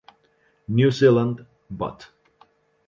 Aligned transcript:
New 0.67 0.89
Zealand, 0.89 1.45
Bot. 1.69 2.09